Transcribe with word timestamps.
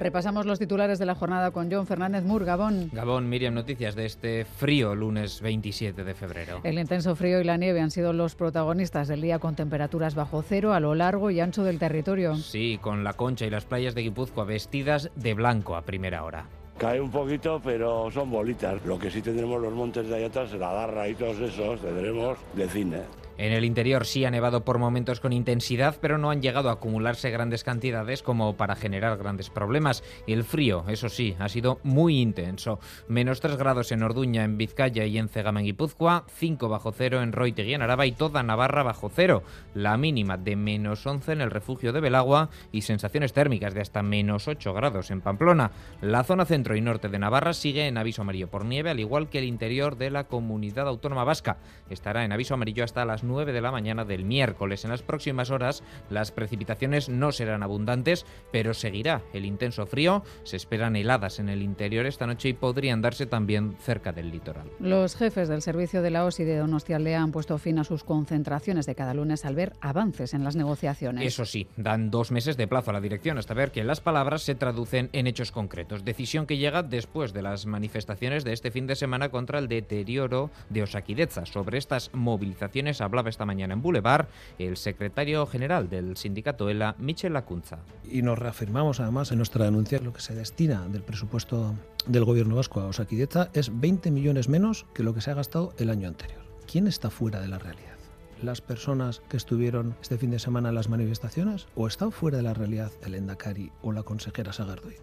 Repasamos 0.00 0.46
los 0.46 0.60
titulares 0.60 1.00
de 1.00 1.06
la 1.06 1.16
jornada 1.16 1.50
con 1.50 1.70
John 1.72 1.86
Fernández 1.86 2.22
Mur, 2.22 2.44
Gabón. 2.44 2.88
Gabón, 2.92 3.28
Miriam, 3.28 3.54
noticias 3.54 3.96
de 3.96 4.06
este 4.06 4.44
frío 4.44 4.94
lunes 4.94 5.40
27 5.40 6.04
de 6.04 6.14
febrero. 6.14 6.60
El 6.62 6.78
intenso 6.78 7.16
frío 7.16 7.40
y 7.40 7.44
la 7.44 7.56
nieve 7.56 7.80
han 7.80 7.90
sido 7.90 8.12
los 8.12 8.36
protagonistas 8.36 9.08
del 9.08 9.22
día 9.22 9.40
con 9.40 9.56
temperaturas 9.56 10.14
bajo 10.14 10.42
cero 10.42 10.72
a 10.72 10.78
lo 10.78 10.94
largo 10.94 11.32
y 11.32 11.40
ancho 11.40 11.64
del 11.64 11.80
territorio. 11.80 12.36
Sí, 12.36 12.78
con 12.80 13.02
la 13.02 13.14
concha 13.14 13.44
y 13.44 13.50
las 13.50 13.64
playas 13.64 13.96
de 13.96 14.02
Guipúzcoa 14.02 14.44
vestidas 14.44 15.10
de 15.16 15.34
blanco 15.34 15.74
a 15.74 15.82
primera 15.82 16.22
hora. 16.22 16.46
Cae 16.78 17.00
un 17.00 17.10
poquito, 17.10 17.60
pero 17.62 18.08
son 18.12 18.30
bolitas. 18.30 18.84
Lo 18.86 19.00
que 19.00 19.10
sí 19.10 19.20
tendremos 19.20 19.60
los 19.60 19.72
montes 19.72 20.08
de 20.08 20.14
allá 20.14 20.26
atrás, 20.28 20.52
la 20.52 20.72
Garra 20.72 21.08
y 21.08 21.16
todos 21.16 21.40
esos, 21.40 21.80
tendremos 21.80 22.38
de 22.54 22.68
cine. 22.68 23.00
En 23.38 23.52
el 23.52 23.64
interior 23.64 24.04
sí 24.04 24.24
ha 24.24 24.32
nevado 24.32 24.64
por 24.64 24.78
momentos 24.78 25.20
con 25.20 25.32
intensidad, 25.32 25.96
pero 26.00 26.18
no 26.18 26.30
han 26.30 26.42
llegado 26.42 26.70
a 26.70 26.72
acumularse 26.72 27.30
grandes 27.30 27.62
cantidades 27.62 28.24
como 28.24 28.56
para 28.56 28.74
generar 28.74 29.16
grandes 29.16 29.48
problemas. 29.48 30.02
El 30.26 30.42
frío, 30.42 30.84
eso 30.88 31.08
sí, 31.08 31.36
ha 31.38 31.48
sido 31.48 31.78
muy 31.84 32.20
intenso. 32.20 32.80
Menos 33.06 33.40
3 33.40 33.56
grados 33.56 33.92
en 33.92 34.02
Orduña, 34.02 34.42
en 34.42 34.58
Vizcaya 34.58 35.04
y 35.04 35.18
en 35.18 35.28
Cegama, 35.28 35.60
en 35.60 35.66
Guipúzcoa, 35.66 36.24
5 36.28 36.68
bajo 36.68 36.90
cero 36.90 37.22
en 37.22 37.30
Roitegui, 37.30 37.74
en 37.74 37.82
Araba 37.82 38.06
y 38.06 38.12
toda 38.12 38.42
Navarra 38.42 38.82
bajo 38.82 39.08
cero. 39.08 39.44
La 39.72 39.96
mínima 39.96 40.36
de 40.36 40.56
menos 40.56 41.06
11 41.06 41.30
en 41.30 41.40
el 41.40 41.52
refugio 41.52 41.92
de 41.92 42.00
Belagua 42.00 42.50
y 42.72 42.82
sensaciones 42.82 43.32
térmicas 43.32 43.72
de 43.72 43.82
hasta 43.82 44.02
menos 44.02 44.48
8 44.48 44.74
grados 44.74 45.12
en 45.12 45.20
Pamplona. 45.20 45.70
La 46.00 46.24
zona 46.24 46.44
centro 46.44 46.74
y 46.74 46.80
norte 46.80 47.08
de 47.08 47.20
Navarra 47.20 47.52
sigue 47.52 47.86
en 47.86 47.98
aviso 47.98 48.22
amarillo 48.22 48.50
por 48.50 48.64
nieve, 48.64 48.90
al 48.90 48.98
igual 48.98 49.28
que 49.28 49.38
el 49.38 49.44
interior 49.44 49.96
de 49.96 50.10
la 50.10 50.24
comunidad 50.24 50.88
autónoma 50.88 51.22
vasca. 51.22 51.58
Estará 51.88 52.24
en 52.24 52.32
aviso 52.32 52.54
amarillo 52.54 52.82
hasta 52.82 53.04
las 53.04 53.22
9 53.28 53.52
de 53.52 53.60
la 53.60 53.70
mañana 53.70 54.04
del 54.04 54.24
miércoles. 54.24 54.84
En 54.84 54.90
las 54.90 55.02
próximas 55.02 55.50
horas 55.50 55.82
las 56.10 56.32
precipitaciones 56.32 57.08
no 57.08 57.30
serán 57.30 57.62
abundantes, 57.62 58.26
pero 58.50 58.74
seguirá 58.74 59.22
el 59.32 59.44
intenso 59.44 59.86
frío. 59.86 60.24
Se 60.42 60.56
esperan 60.56 60.96
heladas 60.96 61.38
en 61.38 61.48
el 61.48 61.62
interior 61.62 62.06
esta 62.06 62.26
noche 62.26 62.48
y 62.48 62.52
podrían 62.54 63.02
darse 63.02 63.26
también 63.26 63.76
cerca 63.78 64.12
del 64.12 64.30
litoral. 64.30 64.70
Los 64.80 65.14
jefes 65.14 65.48
del 65.48 65.62
servicio 65.62 66.02
de 66.02 66.10
la 66.10 66.24
OSI 66.24 66.44
de 66.44 66.56
Donostialdea 66.56 67.22
han 67.22 67.32
puesto 67.32 67.58
fin 67.58 67.78
a 67.78 67.84
sus 67.84 68.04
concentraciones 68.04 68.86
de 68.86 68.94
cada 68.94 69.14
lunes 69.14 69.44
al 69.44 69.54
ver 69.54 69.74
avances 69.80 70.34
en 70.34 70.44
las 70.44 70.56
negociaciones. 70.56 71.24
Eso 71.24 71.44
sí, 71.44 71.68
dan 71.76 72.10
dos 72.10 72.30
meses 72.30 72.56
de 72.56 72.66
plazo 72.66 72.90
a 72.90 72.94
la 72.94 73.00
dirección 73.00 73.38
hasta 73.38 73.54
ver 73.54 73.70
que 73.70 73.84
las 73.84 74.00
palabras 74.00 74.42
se 74.42 74.54
traducen 74.54 75.10
en 75.12 75.26
hechos 75.26 75.52
concretos. 75.52 76.04
Decisión 76.04 76.46
que 76.46 76.56
llega 76.56 76.82
después 76.82 77.32
de 77.32 77.42
las 77.42 77.66
manifestaciones 77.66 78.44
de 78.44 78.52
este 78.52 78.70
fin 78.70 78.86
de 78.86 78.96
semana 78.96 79.28
contra 79.30 79.58
el 79.58 79.68
deterioro 79.68 80.50
de 80.70 80.82
Osaquideza. 80.82 81.46
Sobre 81.46 81.78
estas 81.78 82.10
movilizaciones 82.12 83.00
hablaba 83.18 83.30
esta 83.30 83.44
mañana 83.44 83.74
en 83.74 83.82
Boulevard 83.82 84.26
el 84.58 84.76
secretario 84.76 85.44
general 85.46 85.88
del 85.88 86.16
sindicato 86.16 86.68
ELA, 86.70 86.94
Michel 86.98 87.32
Lacunza. 87.32 87.78
Y 88.08 88.22
nos 88.22 88.38
reafirmamos 88.38 89.00
además 89.00 89.32
en 89.32 89.38
nuestra 89.38 89.64
denuncia 89.64 89.98
lo 89.98 90.12
que 90.12 90.20
se 90.20 90.34
destina 90.34 90.86
del 90.88 91.02
presupuesto 91.02 91.74
del 92.06 92.24
gobierno 92.24 92.54
vasco 92.54 92.80
a 92.80 92.86
Osaquideza 92.86 93.50
es 93.54 93.80
20 93.80 94.12
millones 94.12 94.48
menos 94.48 94.86
que 94.94 95.02
lo 95.02 95.14
que 95.14 95.20
se 95.20 95.32
ha 95.32 95.34
gastado 95.34 95.74
el 95.78 95.90
año 95.90 96.06
anterior. 96.06 96.42
¿Quién 96.70 96.86
está 96.86 97.10
fuera 97.10 97.40
de 97.40 97.48
la 97.48 97.58
realidad? 97.58 97.97
Las 98.42 98.60
personas 98.60 99.22
que 99.28 99.36
estuvieron 99.36 99.96
este 100.00 100.18
fin 100.18 100.30
de 100.30 100.38
semana 100.38 100.70
en 100.70 100.74
las 100.74 100.88
manifestaciones 100.88 101.66
o 101.74 101.86
están 101.86 102.12
fuera 102.12 102.38
de 102.38 102.42
la 102.42 102.54
realidad 102.54 102.92
el 103.04 103.14
Endacari 103.14 103.72
o 103.82 103.92
la 103.92 104.02
consejera 104.02 104.52
Sagardoy? 104.52 104.96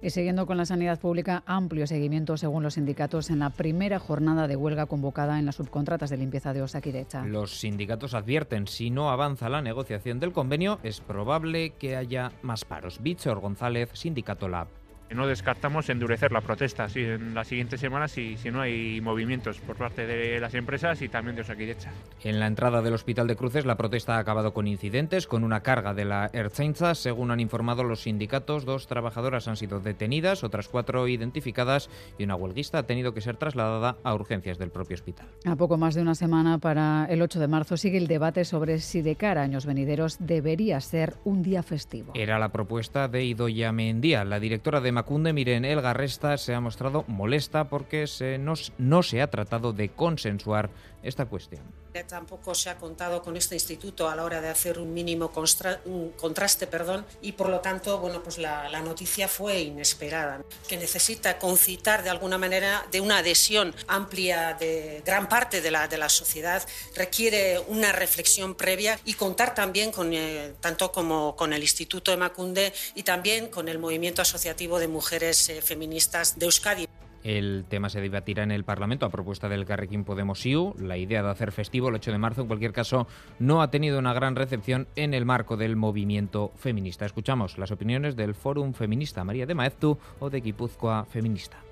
Y 0.00 0.10
siguiendo 0.10 0.46
con 0.46 0.56
la 0.56 0.64
sanidad 0.64 1.00
pública, 1.00 1.42
amplio 1.46 1.86
seguimiento 1.86 2.36
según 2.36 2.62
los 2.62 2.74
sindicatos 2.74 3.30
en 3.30 3.40
la 3.40 3.50
primera 3.50 3.98
jornada 3.98 4.46
de 4.48 4.56
huelga 4.56 4.86
convocada 4.86 5.38
en 5.38 5.46
las 5.46 5.56
subcontratas 5.56 6.10
de 6.10 6.16
limpieza 6.16 6.52
de 6.52 6.62
Osakidecha. 6.62 7.24
Los 7.24 7.58
sindicatos 7.58 8.14
advierten 8.14 8.66
si 8.66 8.90
no 8.90 9.10
avanza 9.10 9.48
la 9.48 9.62
negociación 9.62 10.20
del 10.20 10.32
convenio 10.32 10.78
es 10.82 11.00
probable 11.00 11.70
que 11.70 11.96
haya 11.96 12.32
más 12.42 12.64
paros. 12.64 13.02
Víctor 13.02 13.40
González, 13.40 13.90
Sindicato 13.92 14.48
Lab. 14.48 14.68
No 15.14 15.26
descartamos 15.26 15.88
endurecer 15.88 16.32
la 16.32 16.40
protesta 16.40 16.88
sí, 16.88 17.00
en 17.00 17.34
las 17.34 17.48
siguientes 17.48 17.80
semanas 17.80 18.12
si, 18.12 18.36
si 18.36 18.50
no 18.50 18.60
hay 18.60 19.00
movimientos 19.00 19.58
por 19.60 19.76
parte 19.76 20.06
de 20.06 20.38
las 20.38 20.54
empresas 20.54 21.00
y 21.02 21.08
también 21.08 21.34
de 21.36 21.42
Osakidecha. 21.42 21.92
En 22.22 22.38
la 22.38 22.46
entrada 22.46 22.82
del 22.82 22.94
Hospital 22.94 23.26
de 23.26 23.36
Cruces 23.36 23.64
la 23.64 23.76
protesta 23.76 24.16
ha 24.16 24.18
acabado 24.18 24.52
con 24.52 24.66
incidentes, 24.66 25.26
con 25.26 25.44
una 25.44 25.60
carga 25.60 25.94
de 25.94 26.04
la 26.04 26.30
Ertzaintza. 26.32 26.94
Según 26.94 27.30
han 27.30 27.40
informado 27.40 27.84
los 27.84 28.02
sindicatos, 28.02 28.64
dos 28.64 28.86
trabajadoras 28.86 29.48
han 29.48 29.56
sido 29.56 29.80
detenidas, 29.80 30.44
otras 30.44 30.68
cuatro 30.68 31.08
identificadas 31.08 31.90
y 32.18 32.24
una 32.24 32.36
huelguista 32.36 32.78
ha 32.78 32.86
tenido 32.86 33.14
que 33.14 33.20
ser 33.20 33.36
trasladada 33.36 33.96
a 34.02 34.14
urgencias 34.14 34.58
del 34.58 34.70
propio 34.70 34.94
hospital. 34.94 35.26
A 35.44 35.56
poco 35.56 35.76
más 35.78 35.94
de 35.94 36.02
una 36.02 36.14
semana 36.14 36.58
para 36.58 37.06
el 37.06 37.22
8 37.22 37.40
de 37.40 37.48
marzo 37.48 37.76
sigue 37.76 37.98
el 37.98 38.06
debate 38.06 38.44
sobre 38.44 38.78
si 38.78 39.02
de 39.02 39.16
cara 39.16 39.40
a 39.40 39.44
años 39.44 39.66
venideros 39.66 40.18
debería 40.20 40.80
ser 40.80 41.14
un 41.24 41.42
día 41.42 41.62
festivo. 41.62 42.12
Era 42.14 42.38
la 42.38 42.50
propuesta 42.50 43.08
de 43.08 43.24
Idoya 43.24 43.72
Mendía, 43.72 44.24
la 44.24 44.40
directora 44.40 44.80
de 44.80 44.92
Macunde, 44.98 45.32
miren, 45.32 45.64
El 45.64 45.80
Garresta 45.80 46.36
se 46.38 46.56
ha 46.56 46.60
mostrado 46.60 47.04
molesta 47.06 47.68
porque 47.68 48.08
se 48.08 48.36
nos, 48.36 48.72
no 48.78 49.04
se 49.04 49.22
ha 49.22 49.30
tratado 49.30 49.72
de 49.72 49.90
consensuar 49.90 50.70
esta 51.08 51.26
cuestión. 51.26 51.62
Tampoco 52.08 52.54
se 52.54 52.70
ha 52.70 52.76
contado 52.76 53.22
con 53.22 53.36
este 53.36 53.56
instituto 53.56 54.08
a 54.08 54.14
la 54.14 54.24
hora 54.24 54.40
de 54.40 54.48
hacer 54.48 54.78
un 54.78 54.94
mínimo 54.94 55.32
contraste 55.32 56.66
perdón, 56.66 57.04
y 57.20 57.32
por 57.32 57.48
lo 57.48 57.60
tanto 57.60 57.98
bueno, 57.98 58.22
pues 58.22 58.38
la, 58.38 58.68
la, 58.68 58.80
noticia 58.82 59.26
fue 59.26 59.60
inesperada, 59.60 60.42
que 60.68 60.76
necesita 60.76 61.38
concitar 61.38 62.04
de 62.04 62.10
alguna 62.10 62.38
manera 62.38 62.86
de 62.92 63.00
una 63.00 63.18
adhesión 63.18 63.74
amplia 63.88 64.54
de 64.54 65.02
gran 65.04 65.28
parte 65.28 65.60
de 65.60 65.70
la, 65.70 65.88
de 65.88 65.98
la 65.98 66.08
sociedad, 66.08 66.62
requiere 66.94 67.58
una 67.66 67.90
reflexión 67.92 68.54
previa 68.54 68.98
y 69.04 69.14
contar 69.14 69.54
también 69.54 69.90
con, 69.90 70.12
eh, 70.12 70.54
tanto 70.60 70.92
como 70.92 71.34
con 71.34 71.52
el 71.52 71.62
Instituto 71.62 72.10
de 72.10 72.16
Macunde 72.16 72.72
y 72.94 73.02
también 73.02 73.48
con 73.48 73.68
el 73.68 73.78
movimiento 73.78 74.22
asociativo 74.22 74.78
de 74.78 74.88
mujeres 74.88 75.48
eh, 75.48 75.62
feministas 75.62 76.38
de 76.38 76.46
Euskadi. 76.46 76.88
El 77.28 77.66
tema 77.68 77.90
se 77.90 78.00
debatirá 78.00 78.42
en 78.42 78.50
el 78.50 78.64
Parlamento 78.64 79.04
a 79.04 79.10
propuesta 79.10 79.50
del 79.50 79.66
Carrequín 79.66 80.04
Podemos 80.04 80.46
IU. 80.46 80.74
La 80.78 80.96
idea 80.96 81.22
de 81.22 81.28
hacer 81.28 81.52
festivo 81.52 81.90
el 81.90 81.96
8 81.96 82.10
de 82.10 82.16
marzo, 82.16 82.40
en 82.40 82.46
cualquier 82.46 82.72
caso, 82.72 83.06
no 83.38 83.60
ha 83.60 83.70
tenido 83.70 83.98
una 83.98 84.14
gran 84.14 84.34
recepción 84.34 84.88
en 84.96 85.12
el 85.12 85.26
marco 85.26 85.58
del 85.58 85.76
movimiento 85.76 86.52
feminista. 86.56 87.04
Escuchamos 87.04 87.58
las 87.58 87.70
opiniones 87.70 88.16
del 88.16 88.34
Fórum 88.34 88.72
Feminista 88.72 89.24
María 89.24 89.44
de 89.44 89.54
Maeztu 89.54 89.98
o 90.20 90.30
de 90.30 90.40
Guipúzcoa 90.40 91.04
Feminista 91.04 91.67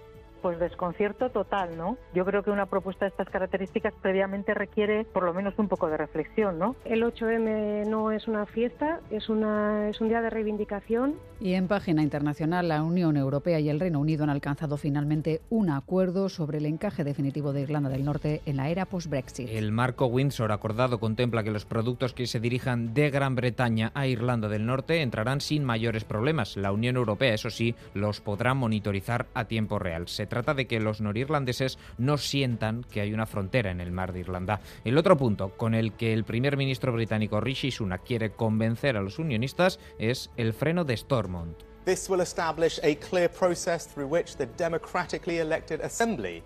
pues 0.47 0.61
desconcierto 0.61 1.31
total, 1.31 1.77
¿no? 1.77 1.99
Yo 2.15 2.25
creo 2.25 2.45
que 2.45 2.53
una 2.53 2.67
propuesta 2.67 3.05
de 3.05 3.09
estas 3.09 3.29
características 3.29 3.93
previamente 4.01 4.55
requiere 4.55 5.05
por 5.05 5.25
lo 5.25 5.35
menos 5.35 5.55
un 5.59 5.67
poco 5.67 5.89
de 5.89 5.97
reflexión, 5.97 6.57
¿no? 6.57 6.77
El 6.85 7.03
8M 7.03 7.85
no 7.89 8.13
es 8.13 8.29
una 8.29 8.47
fiesta, 8.47 9.01
es, 9.11 9.29
una, 9.29 9.89
es 9.89 10.01
un 10.01 10.09
día 10.09 10.21
de 10.21 10.31
reivindicación. 10.31 11.17
Y 11.41 11.55
en 11.55 11.67
página 11.67 12.01
internacional, 12.01 12.69
la 12.69 12.85
Unión 12.85 13.17
Europea 13.17 13.59
y 13.59 13.69
el 13.69 13.81
Reino 13.81 13.99
Unido 13.99 14.23
han 14.23 14.31
alcanzado 14.31 14.77
finalmente 14.77 15.41
un 15.51 15.69
acuerdo 15.69 16.29
sobre 16.29 16.59
el 16.59 16.67
encaje 16.67 17.03
definitivo 17.03 17.53
de 17.53 17.63
Irlanda 17.63 17.91
del 17.91 18.05
Norte 18.05 18.41
en 18.47 18.57
la 18.57 18.71
era 18.71 18.87
post-Brexit. 18.87 19.49
El 19.51 19.73
marco 19.73 20.07
Windsor 20.07 20.53
acordado 20.53 21.01
contempla 21.01 21.43
que 21.43 21.51
los 21.51 21.67
productos 21.67 22.15
que 22.15 22.29
se 22.29 22.39
dirijan 22.39 22.95
de 22.95 23.11
Gran 23.11 23.35
Bretaña 23.35 23.91
a 23.95 24.07
Irlanda 24.07 24.49
del 24.49 24.65
Norte 24.65 25.03
entrarán 25.03 25.41
sin 25.41 25.65
mayores 25.65 26.05
problemas. 26.05 26.57
La 26.57 26.71
Unión 26.71 26.95
Europea, 26.95 27.35
eso 27.35 27.51
sí, 27.51 27.75
los 27.95 28.21
podrá 28.21 28.55
monitorizar 28.55 29.27
a 29.35 29.47
tiempo 29.47 29.81
real. 29.81 30.07
Se 30.07 30.27
trata 30.37 30.53
de 30.53 30.67
que 30.67 30.81
los 30.81 31.01
norirlandeses 31.01 31.79
no 31.97 32.19
sientan 32.19 32.85
que 32.85 33.01
hay 33.01 33.15
una 33.15 33.25
frontera 33.25 33.71
en 33.71 33.81
el 33.81 33.91
mar 33.91 34.13
de 34.13 34.21
Irlanda. 34.21 34.61
El 34.85 34.99
otro 34.99 35.17
punto 35.17 35.57
con 35.57 35.75
el 35.75 35.95
que 35.95 36.13
el 36.13 36.25
primer 36.25 36.59
ministro 36.59 36.93
británico 36.93 37.41
Rishi 37.41 37.71
Sunak 37.71 38.05
quiere 38.05 38.33
convencer 38.33 38.99
a 38.99 39.01
los 39.01 39.19
unionistas 39.19 39.81
es 39.99 40.31
el 40.37 40.53
freno 40.53 40.85
de 40.85 40.95
Stormont. 40.99 41.63
This 41.87 42.11
will 42.11 42.21
establish 42.21 42.79
a 42.83 42.97
clear 42.97 43.31
process 43.31 43.87
through 43.87 44.13
which 44.13 44.37
the 44.37 44.47
democratically 44.59 45.39
elected 45.39 45.81
assembly 45.81 46.43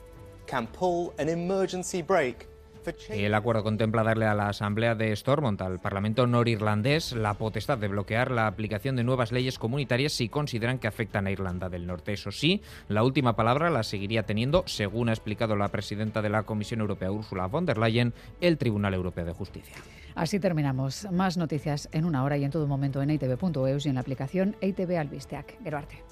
can 0.47 0.69
pull 0.69 1.12
an 1.19 1.29
emergency 1.29 2.03
brake 2.03 2.50
el 3.11 3.35
acuerdo 3.35 3.62
contempla 3.62 4.03
darle 4.03 4.27
a 4.27 4.35
la 4.35 4.49
Asamblea 4.49 4.94
de 4.94 5.15
Stormont, 5.15 5.61
al 5.62 5.81
Parlamento 5.81 6.27
norirlandés, 6.27 7.12
la 7.12 7.35
potestad 7.35 7.79
de 7.79 7.88
bloquear 7.88 8.31
la 8.31 8.47
aplicación 8.47 8.97
de 8.97 9.05
nuevas 9.05 9.32
leyes 9.32 9.59
comunitarias 9.59 10.12
si 10.12 10.29
consideran 10.29 10.79
que 10.79 10.88
afectan 10.88 11.27
a 11.27 11.31
Irlanda 11.31 11.69
del 11.69 11.87
Norte. 11.87 12.12
Eso 12.12 12.31
sí, 12.31 12.62
la 12.88 13.03
última 13.03 13.37
palabra 13.37 13.71
la 13.71 13.82
seguiría 13.82 14.25
teniendo, 14.25 14.65
según 14.67 15.09
ha 15.09 15.12
explicado 15.12 15.56
la 15.56 15.69
presidenta 15.69 16.23
de 16.23 16.31
la 16.31 16.44
Comisión 16.44 16.81
Europea, 16.81 17.12
Ursula 17.12 17.47
von 17.47 17.67
der 17.67 17.79
Leyen, 17.79 18.12
el 18.41 18.59
Tribunal 18.59 18.94
Europeo 18.94 19.25
de 19.25 19.32
Justicia. 19.32 19.77
Así 20.15 20.41
terminamos. 20.41 21.06
Más 21.11 21.37
noticias 21.37 21.88
en 21.93 22.05
una 22.05 22.25
hora 22.25 22.37
y 22.37 22.44
en 22.44 22.50
todo 22.50 22.67
momento 22.67 23.00
en 23.03 23.11
itv.eus 23.11 23.87
y 23.87 23.88
en 23.88 23.94
la 23.94 24.00
aplicación 24.00 24.56
ITV 24.61 24.99
Albisteac. 24.99 25.62
Geroarte. 25.62 26.03